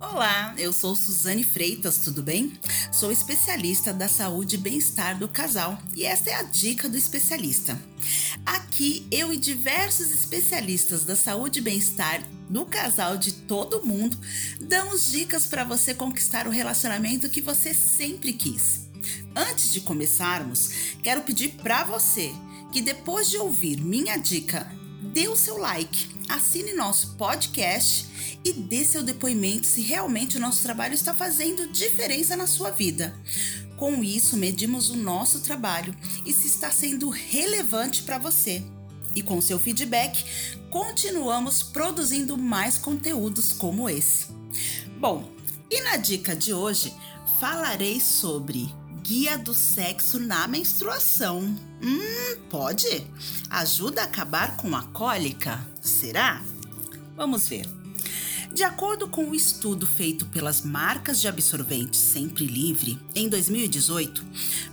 Olá, 0.00 0.54
eu 0.56 0.72
sou 0.72 0.94
Suzane 0.94 1.42
Freitas, 1.42 1.98
tudo 1.98 2.22
bem? 2.22 2.52
Sou 2.92 3.10
especialista 3.10 3.92
da 3.92 4.06
saúde 4.06 4.54
e 4.54 4.58
bem-estar 4.58 5.18
do 5.18 5.26
casal 5.26 5.76
e 5.92 6.04
esta 6.04 6.30
é 6.30 6.34
a 6.34 6.44
dica 6.44 6.88
do 6.88 6.96
especialista. 6.96 7.76
Aqui 8.46 9.04
eu 9.10 9.32
e 9.32 9.36
diversos 9.36 10.12
especialistas 10.12 11.02
da 11.02 11.16
saúde 11.16 11.58
e 11.58 11.62
bem-estar 11.62 12.22
do 12.48 12.64
casal 12.64 13.16
de 13.16 13.32
todo 13.32 13.84
mundo 13.84 14.16
damos 14.60 15.10
dicas 15.10 15.46
para 15.46 15.64
você 15.64 15.92
conquistar 15.92 16.46
o 16.46 16.52
relacionamento 16.52 17.28
que 17.28 17.40
você 17.40 17.74
sempre 17.74 18.32
quis. 18.32 18.88
Antes 19.34 19.72
de 19.72 19.80
começarmos, 19.80 20.70
quero 21.02 21.22
pedir 21.22 21.56
para 21.56 21.82
você 21.82 22.32
que 22.72 22.80
depois 22.80 23.28
de 23.28 23.36
ouvir 23.36 23.80
minha 23.80 24.16
dica, 24.16 24.70
dê 25.12 25.26
o 25.26 25.34
seu 25.34 25.58
like, 25.58 26.17
assine 26.28 26.72
nosso 26.72 27.14
podcast 27.14 28.06
e 28.44 28.52
dê 28.52 28.84
seu 28.84 29.02
depoimento 29.02 29.66
se 29.66 29.80
realmente 29.80 30.36
o 30.36 30.40
nosso 30.40 30.62
trabalho 30.62 30.94
está 30.94 31.14
fazendo 31.14 31.68
diferença 31.68 32.36
na 32.36 32.46
sua 32.46 32.70
vida. 32.70 33.14
Com 33.76 34.02
isso, 34.02 34.36
medimos 34.36 34.90
o 34.90 34.96
nosso 34.96 35.40
trabalho 35.40 35.94
e 36.26 36.32
se 36.32 36.48
está 36.48 36.70
sendo 36.70 37.08
relevante 37.08 38.02
para 38.02 38.18
você. 38.18 38.62
E 39.14 39.22
com 39.22 39.40
seu 39.40 39.58
feedback, 39.58 40.24
continuamos 40.70 41.62
produzindo 41.62 42.36
mais 42.36 42.76
conteúdos 42.76 43.52
como 43.52 43.88
esse. 43.88 44.26
Bom, 44.98 45.30
e 45.70 45.80
na 45.82 45.96
dica 45.96 46.34
de 46.34 46.52
hoje 46.52 46.92
falarei 47.38 48.00
sobre 48.00 48.68
guia 49.08 49.38
do 49.38 49.54
sexo 49.54 50.20
na 50.20 50.46
menstruação. 50.46 51.40
Hum, 51.82 52.36
pode? 52.50 53.06
Ajuda 53.48 54.02
a 54.02 54.04
acabar 54.04 54.58
com 54.58 54.76
a 54.76 54.82
cólica? 54.82 55.66
Será? 55.80 56.42
Vamos 57.16 57.48
ver. 57.48 57.66
De 58.52 58.62
acordo 58.62 59.08
com 59.08 59.24
o 59.24 59.30
um 59.30 59.34
estudo 59.34 59.86
feito 59.86 60.26
pelas 60.26 60.60
marcas 60.60 61.22
de 61.22 61.26
absorventes 61.26 61.98
Sempre 61.98 62.44
Livre, 62.44 63.00
em 63.14 63.30
2018, 63.30 64.22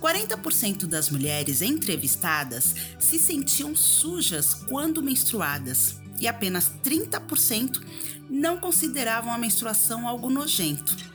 40% 0.00 0.86
das 0.86 1.10
mulheres 1.10 1.60
entrevistadas 1.60 2.74
se 2.98 3.18
sentiam 3.18 3.76
sujas 3.76 4.54
quando 4.54 5.02
menstruadas 5.02 5.96
e 6.18 6.26
apenas 6.26 6.72
30% 6.82 7.82
não 8.30 8.56
consideravam 8.56 9.30
a 9.30 9.36
menstruação 9.36 10.08
algo 10.08 10.30
nojento. 10.30 11.11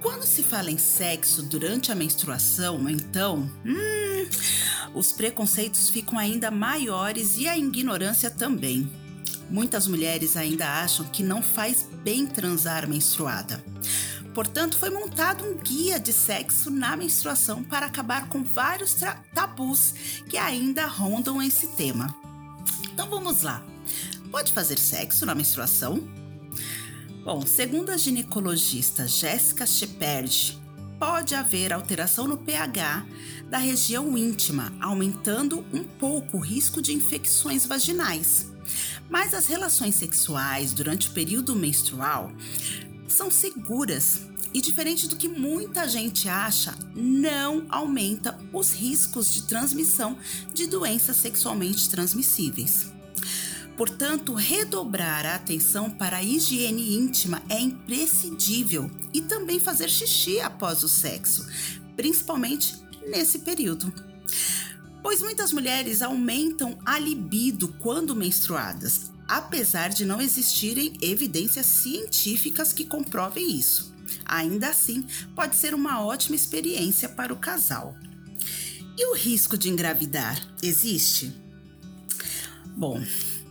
Quando 0.00 0.24
se 0.24 0.42
fala 0.42 0.70
em 0.70 0.78
sexo 0.78 1.42
durante 1.42 1.90
a 1.90 1.94
menstruação, 1.94 2.88
então, 2.88 3.50
hum, 3.64 4.28
os 4.94 5.12
preconceitos 5.12 5.88
ficam 5.90 6.18
ainda 6.18 6.50
maiores 6.50 7.36
e 7.36 7.48
a 7.48 7.56
ignorância 7.56 8.30
também. 8.30 8.90
Muitas 9.50 9.86
mulheres 9.86 10.36
ainda 10.36 10.82
acham 10.82 11.06
que 11.06 11.22
não 11.22 11.42
faz 11.42 11.86
bem 12.02 12.26
transar 12.26 12.88
menstruada. 12.88 13.62
Portanto, 14.34 14.76
foi 14.76 14.90
montado 14.90 15.44
um 15.44 15.56
guia 15.56 16.00
de 16.00 16.12
sexo 16.12 16.70
na 16.70 16.96
menstruação 16.96 17.62
para 17.62 17.86
acabar 17.86 18.28
com 18.28 18.42
vários 18.42 18.96
tabus 19.32 19.94
que 20.28 20.36
ainda 20.36 20.86
rondam 20.86 21.40
esse 21.40 21.68
tema. 21.68 22.14
Então 22.92 23.08
vamos 23.08 23.42
lá. 23.42 23.62
Pode 24.30 24.52
fazer 24.52 24.78
sexo 24.78 25.24
na 25.24 25.34
menstruação? 25.34 26.23
Bom, 27.24 27.46
segundo 27.46 27.88
a 27.88 27.96
ginecologista 27.96 29.08
Jéssica 29.08 29.64
Shepard, 29.64 30.60
pode 30.98 31.34
haver 31.34 31.72
alteração 31.72 32.28
no 32.28 32.36
pH 32.36 33.06
da 33.48 33.56
região 33.56 34.18
íntima, 34.18 34.70
aumentando 34.78 35.64
um 35.72 35.84
pouco 35.84 36.36
o 36.36 36.40
risco 36.40 36.82
de 36.82 36.92
infecções 36.92 37.64
vaginais. 37.64 38.52
Mas 39.08 39.32
as 39.32 39.46
relações 39.46 39.94
sexuais 39.94 40.74
durante 40.74 41.08
o 41.08 41.12
período 41.12 41.56
menstrual 41.56 42.30
são 43.08 43.30
seguras 43.30 44.26
e, 44.52 44.60
diferente 44.60 45.08
do 45.08 45.16
que 45.16 45.26
muita 45.26 45.88
gente 45.88 46.28
acha, 46.28 46.76
não 46.94 47.64
aumenta 47.70 48.38
os 48.52 48.74
riscos 48.74 49.32
de 49.32 49.44
transmissão 49.44 50.18
de 50.52 50.66
doenças 50.66 51.16
sexualmente 51.16 51.88
transmissíveis. 51.88 52.93
Portanto, 53.76 54.34
redobrar 54.34 55.26
a 55.26 55.34
atenção 55.34 55.90
para 55.90 56.18
a 56.18 56.22
higiene 56.22 56.94
íntima 56.94 57.42
é 57.48 57.60
imprescindível 57.60 58.90
e 59.12 59.20
também 59.20 59.58
fazer 59.58 59.90
xixi 59.90 60.40
após 60.40 60.82
o 60.82 60.88
sexo, 60.88 61.46
principalmente 61.96 62.76
nesse 63.08 63.40
período 63.40 63.92
pois 65.04 65.20
muitas 65.20 65.52
mulheres 65.52 66.00
aumentam 66.00 66.78
a 66.82 66.98
libido 66.98 67.68
quando 67.80 68.16
menstruadas, 68.16 69.12
apesar 69.28 69.90
de 69.90 70.02
não 70.02 70.18
existirem 70.18 70.94
evidências 71.02 71.66
científicas 71.66 72.72
que 72.72 72.86
comprovem 72.86 73.50
isso. 73.50 73.94
Ainda 74.24 74.70
assim, 74.70 75.04
pode 75.34 75.56
ser 75.56 75.74
uma 75.74 76.02
ótima 76.02 76.34
experiência 76.34 77.06
para 77.06 77.34
o 77.34 77.36
casal. 77.36 77.94
E 78.96 79.06
o 79.10 79.14
risco 79.14 79.58
de 79.58 79.68
engravidar 79.68 80.40
existe? 80.62 81.38
Bom, 82.74 82.98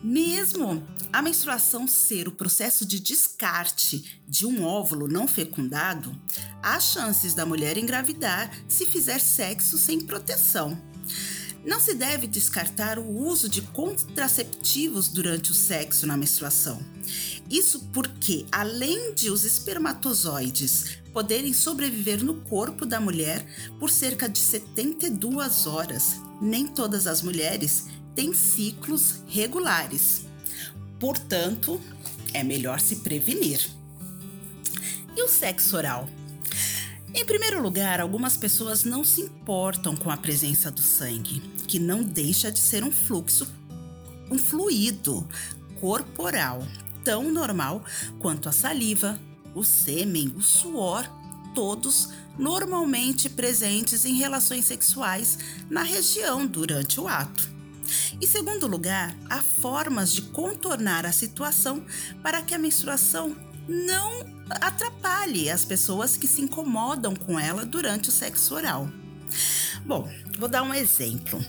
mesmo 0.03 0.85
a 1.13 1.21
menstruação 1.21 1.87
ser 1.87 2.27
o 2.27 2.31
processo 2.31 2.85
de 2.85 2.99
descarte 2.99 4.21
de 4.27 4.45
um 4.45 4.63
óvulo 4.63 5.07
não 5.07 5.27
fecundado, 5.27 6.13
há 6.61 6.79
chances 6.79 7.33
da 7.33 7.45
mulher 7.45 7.77
engravidar 7.77 8.51
se 8.67 8.85
fizer 8.85 9.19
sexo 9.19 9.77
sem 9.77 10.01
proteção. 10.01 10.77
Não 11.65 11.79
se 11.79 11.93
deve 11.93 12.27
descartar 12.27 12.99
o 12.99 13.09
uso 13.09 13.47
de 13.47 13.61
contraceptivos 13.61 15.07
durante 15.07 15.51
o 15.51 15.53
sexo 15.53 16.05
na 16.05 16.17
menstruação. 16.17 16.83
Isso 17.49 17.87
porque, 17.93 18.45
além 18.51 19.13
de 19.13 19.29
os 19.29 19.45
espermatozoides 19.45 20.97
poderem 21.13 21.53
sobreviver 21.53 22.21
no 22.21 22.41
corpo 22.41 22.85
da 22.85 22.99
mulher 22.99 23.45
por 23.79 23.89
cerca 23.89 24.27
de 24.27 24.39
72 24.39 25.65
horas, 25.65 26.19
nem 26.41 26.67
todas 26.67 27.07
as 27.07 27.21
mulheres 27.21 27.85
têm 28.15 28.33
ciclos 28.33 29.23
regulares. 29.27 30.25
Portanto, 30.99 31.79
é 32.33 32.43
melhor 32.43 32.79
se 32.79 32.97
prevenir. 32.97 33.69
E 35.15 35.21
o 35.21 35.27
sexo 35.27 35.75
oral? 35.75 36.09
Em 37.13 37.23
primeiro 37.23 37.61
lugar, 37.61 38.01
algumas 38.01 38.35
pessoas 38.35 38.83
não 38.83 39.03
se 39.03 39.21
importam 39.21 39.95
com 39.95 40.09
a 40.09 40.17
presença 40.17 40.71
do 40.71 40.81
sangue, 40.81 41.41
que 41.67 41.77
não 41.77 42.03
deixa 42.03 42.51
de 42.51 42.57
ser 42.57 42.83
um 42.83 42.91
fluxo, 42.91 43.47
um 44.31 44.37
fluido 44.37 45.27
corporal 45.79 46.65
tão 47.03 47.31
normal 47.31 47.83
quanto 48.17 48.49
a 48.49 48.51
saliva, 48.51 49.19
o 49.53 49.63
sêmen, 49.63 50.33
o 50.35 50.41
suor, 50.41 51.07
todos 51.53 52.09
normalmente 52.37 53.29
presentes 53.29 54.05
em 54.05 54.15
relações 54.15 54.65
sexuais 54.65 55.37
na 55.69 55.83
região 55.83 56.47
durante 56.47 56.99
o 56.99 57.07
ato. 57.07 57.52
Em 58.21 58.27
segundo 58.27 58.67
lugar, 58.67 59.15
há 59.29 59.41
formas 59.41 60.13
de 60.13 60.21
contornar 60.21 61.05
a 61.05 61.11
situação 61.11 61.85
para 62.21 62.41
que 62.41 62.53
a 62.53 62.59
menstruação 62.59 63.35
não 63.67 64.25
atrapalhe 64.49 65.49
as 65.49 65.63
pessoas 65.63 66.17
que 66.17 66.27
se 66.27 66.41
incomodam 66.41 67.15
com 67.15 67.39
ela 67.39 67.65
durante 67.65 68.09
o 68.09 68.11
sexo 68.11 68.55
oral. 68.55 68.89
Bom, 69.85 70.09
vou 70.37 70.47
dar 70.47 70.63
um 70.63 70.73
exemplo. 70.73 71.43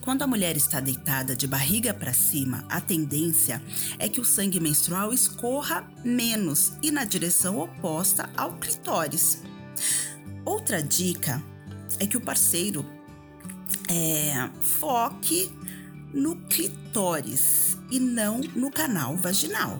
Quando 0.00 0.22
a 0.22 0.26
mulher 0.26 0.56
está 0.56 0.80
deitada 0.80 1.36
de 1.36 1.46
barriga 1.46 1.92
para 1.92 2.14
cima, 2.14 2.64
a 2.68 2.80
tendência 2.80 3.62
é 3.98 4.08
que 4.08 4.20
o 4.20 4.24
sangue 4.24 4.58
menstrual 4.58 5.12
escorra 5.12 5.86
menos 6.02 6.72
e 6.82 6.90
na 6.90 7.04
direção 7.04 7.58
oposta 7.58 8.30
ao 8.36 8.54
clitóris. 8.54 9.42
Outra 10.44 10.82
dica 10.82 11.42
é 12.00 12.06
que 12.06 12.16
o 12.16 12.20
parceiro 12.22 12.86
é, 13.88 14.48
foque 14.60 15.50
no 16.12 16.36
clitóris 16.36 17.76
e 17.90 17.98
não 17.98 18.40
no 18.54 18.70
canal 18.70 19.16
vaginal. 19.16 19.78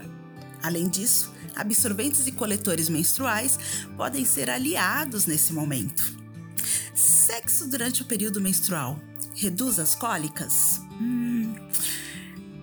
Além 0.63 0.89
disso, 0.89 1.33
absorventes 1.55 2.27
e 2.27 2.33
coletores 2.33 2.89
menstruais 2.89 3.59
podem 3.97 4.25
ser 4.25 4.51
aliados 4.51 5.27
nesse 5.27 5.53
momento. 5.53 6.17
Sexo 6.95 7.69
durante 7.69 8.03
o 8.03 8.05
período 8.05 8.41
menstrual 8.41 8.99
reduz 9.35 9.79
as 9.79 9.95
cólicas? 9.95 10.81
Hum, 11.01 11.55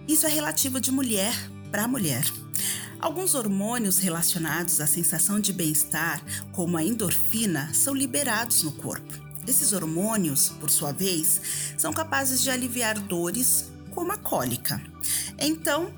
isso 0.08 0.26
é 0.26 0.30
relativo 0.30 0.80
de 0.80 0.92
mulher 0.92 1.34
para 1.72 1.88
mulher. 1.88 2.26
Alguns 3.00 3.36
hormônios 3.36 4.00
relacionados 4.00 4.82
à 4.82 4.88
sensação 4.88 5.40
de 5.40 5.54
bem-estar, 5.54 6.22
como 6.52 6.78
a 6.78 6.84
endorfina, 6.84 7.74
são 7.74 7.94
liberados 7.94 8.64
no 8.64 8.72
corpo. 8.72 9.25
Esses 9.48 9.74
hormônios, 9.74 10.50
por 10.60 10.70
sua 10.70 10.92
vez, 10.92 11.42
são 11.78 11.94
capazes 11.94 12.42
de 12.42 12.50
aliviar 12.50 13.00
dores 13.00 13.72
como 13.92 14.12
a 14.12 14.18
cólica. 14.18 14.82
Então, 15.38 15.94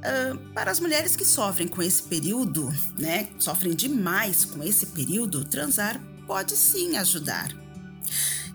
Uh, 0.00 0.38
para 0.54 0.70
as 0.70 0.80
mulheres 0.80 1.14
que 1.14 1.26
sofrem 1.26 1.68
com 1.68 1.82
esse 1.82 2.04
período, 2.04 2.74
né, 2.98 3.28
sofrem 3.38 3.74
demais 3.74 4.46
com 4.46 4.64
esse 4.64 4.86
período, 4.86 5.44
transar 5.44 6.00
pode 6.26 6.56
sim 6.56 6.96
ajudar. 6.96 7.54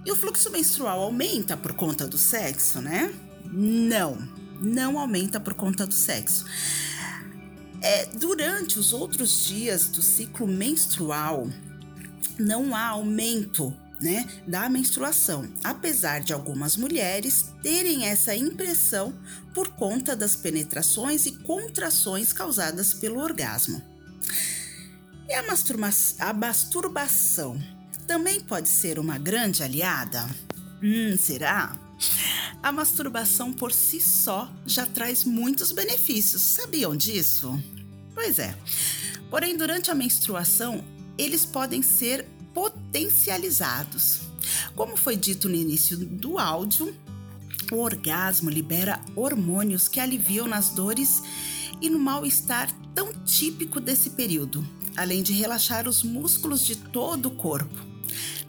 E 0.04 0.12
o 0.12 0.16
fluxo 0.16 0.50
menstrual 0.50 1.02
aumenta 1.02 1.56
por 1.56 1.74
conta 1.74 2.08
do 2.08 2.18
sexo, 2.18 2.82
né? 2.82 3.14
Não, 3.44 4.18
não 4.60 4.98
aumenta 4.98 5.40
por 5.40 5.54
conta 5.54 5.86
do 5.86 5.94
sexo. 5.94 6.46
É, 7.82 8.06
durante 8.08 8.80
os 8.80 8.94
outros 8.94 9.46
dias 9.46 9.88
do 9.88 10.02
ciclo 10.02 10.48
menstrual, 10.48 11.48
não 12.40 12.76
há 12.76 12.88
aumento 12.88 13.76
né, 14.02 14.28
da 14.48 14.70
menstruação, 14.70 15.50
apesar 15.64 16.20
de 16.22 16.34
algumas 16.34 16.76
mulheres 16.76 17.54
terem 17.62 18.06
essa 18.06 18.36
impressão 18.36 19.14
por 19.54 19.70
conta 19.70 20.16
das 20.16 20.36
penetrações 20.36 21.26
e 21.26 21.32
contrações 21.32 22.34
causadas 22.34 22.94
pelo 22.94 23.20
orgasmo. 23.20 23.82
E 25.28 25.34
a, 25.34 25.44
a 26.20 26.34
masturbação 26.34 27.60
também 28.06 28.40
pode 28.42 28.70
ser 28.70 29.00
uma 29.00 29.18
grande 29.18 29.64
aliada? 29.64 30.30
Hum, 30.84 31.16
será? 31.18 31.76
A 32.62 32.72
masturbação 32.72 33.54
por 33.54 33.72
si 33.72 34.02
só 34.02 34.52
já 34.66 34.86
traz 34.86 35.24
muitos 35.24 35.72
benefícios, 35.72 36.42
sabiam 36.42 36.96
disso? 36.96 37.60
Pois 38.14 38.40
é. 38.40 38.56
Porém, 39.30 39.58
durante 39.58 39.90
a 39.90 39.96
menstruação, 39.96 40.84
eles 41.18 41.46
podem 41.46 41.82
ser 41.82 42.28
potencializados. 42.56 44.22
Como 44.76 44.96
foi 44.96 45.18
dito 45.18 45.50
no 45.50 45.56
início 45.56 45.98
do 45.98 46.40
áudio, 46.40 46.96
o 47.72 47.76
orgasmo 47.76 48.50
libera 48.50 49.02
hormônios 49.16 49.90
que 49.90 50.00
aliviam 50.00 50.48
nas 50.48 50.70
dores 50.70 51.22
e 51.82 51.90
no 51.90 52.00
mal-estar 52.00 52.72
tão 52.96 53.14
típico 53.26 53.82
desse 53.82 54.12
período, 54.12 54.66
além 54.96 55.22
de 55.22 55.34
relaxar 55.34 55.88
os 55.88 56.02
músculos 56.02 56.66
de 56.66 56.78
todo 56.78 57.28
o 57.28 57.36
corpo. 57.36 57.78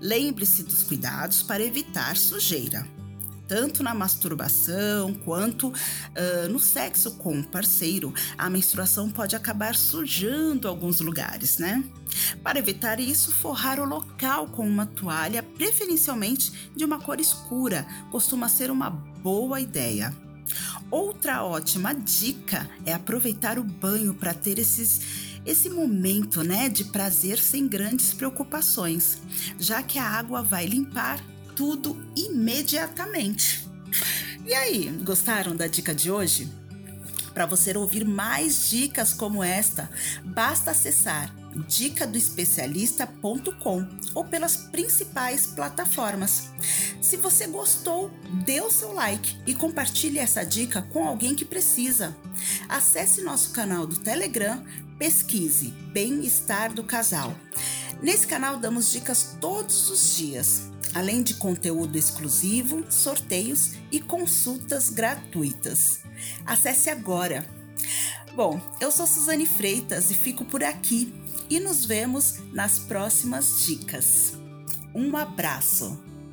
Lembre-se 0.00 0.62
dos 0.62 0.84
cuidados 0.84 1.42
para 1.42 1.64
evitar 1.64 2.16
sujeira 2.16 2.95
tanto 3.48 3.82
na 3.82 3.94
masturbação 3.94 5.14
quanto 5.25 5.69
uh, 5.69 6.48
no 6.50 6.58
sexo 6.58 7.12
com 7.12 7.40
o 7.40 7.44
parceiro, 7.44 8.12
a 8.37 8.50
menstruação 8.50 9.10
pode 9.10 9.37
acabar 9.37 9.75
sujando 9.75 10.69
alguns 10.69 11.00
lugares, 11.00 11.58
né? 11.58 11.84
Para 12.43 12.58
evitar 12.58 13.00
isso, 13.00 13.32
forrar 13.32 13.78
o 13.78 13.84
local 13.84 14.48
com 14.48 14.66
uma 14.66 14.87
toalha, 14.87 15.43
preferencialmente 15.43 16.70
de 16.75 16.84
uma 16.84 16.98
cor 16.98 17.20
escura, 17.20 17.87
costuma 18.10 18.48
ser 18.48 18.70
uma 18.70 18.90
boa 18.90 19.60
ideia. 19.60 20.14
Outra 20.90 21.44
ótima 21.44 21.92
dica 21.92 22.69
é 22.84 22.92
aproveitar 22.92 23.58
o 23.58 23.64
banho 23.64 24.14
para 24.14 24.32
ter 24.32 24.58
esses 24.58 25.26
esse 25.44 25.70
momento, 25.70 26.42
né, 26.42 26.69
de 26.69 26.87
prazer 26.87 27.38
sem 27.38 27.69
grandes 27.69 28.12
preocupações, 28.12 29.19
já 29.60 29.81
que 29.81 29.96
a 29.96 30.04
água 30.04 30.42
vai 30.42 30.66
limpar 30.66 31.22
tudo 31.56 32.00
imediatamente. 32.14 33.66
E 34.44 34.54
aí, 34.54 34.90
gostaram 35.02 35.56
da 35.56 35.66
dica 35.66 35.92
de 35.94 36.10
hoje? 36.10 36.52
Para 37.32 37.46
você 37.46 37.74
ouvir 37.76 38.04
mais 38.04 38.68
dicas 38.70 39.12
como 39.12 39.42
esta, 39.42 39.90
basta 40.24 40.70
acessar 40.70 41.34
dicadoespecialista.com 41.66 43.88
ou 44.14 44.24
pelas 44.24 44.56
principais 44.56 45.46
plataformas. 45.46 46.50
Se 47.00 47.16
você 47.16 47.46
gostou, 47.46 48.10
dê 48.44 48.60
o 48.60 48.70
seu 48.70 48.92
like 48.92 49.38
e 49.46 49.54
compartilhe 49.54 50.18
essa 50.18 50.44
dica 50.44 50.82
com 50.82 51.08
alguém 51.08 51.34
que 51.34 51.46
precisa. 51.46 52.14
Acesse 52.68 53.22
nosso 53.22 53.52
canal 53.52 53.86
do 53.86 53.98
Telegram, 53.98 54.62
pesquise 54.98 55.68
Bem-Estar 55.92 56.74
do 56.74 56.84
Casal. 56.84 57.34
Nesse 58.02 58.26
canal 58.26 58.58
damos 58.58 58.92
dicas 58.92 59.38
todos 59.40 59.88
os 59.90 60.14
dias 60.16 60.75
além 60.96 61.22
de 61.22 61.34
conteúdo 61.34 61.98
exclusivo, 61.98 62.82
sorteios 62.90 63.72
e 63.93 64.00
consultas 64.00 64.88
gratuitas. 64.88 66.00
Acesse 66.46 66.88
agora. 66.88 67.46
Bom, 68.34 68.58
eu 68.81 68.90
sou 68.90 69.06
Suzane 69.06 69.46
Freitas 69.46 70.10
e 70.10 70.14
fico 70.14 70.43
por 70.46 70.64
aqui 70.64 71.12
e 71.50 71.60
nos 71.60 71.84
vemos 71.84 72.37
nas 72.50 72.78
próximas 72.78 73.66
dicas. 73.66 74.38
Um 74.94 75.14
abraço! 75.19 76.05